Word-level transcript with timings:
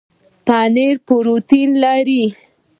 پنیر 0.47 0.95
پروټین 1.07 1.69
لري 1.83 2.23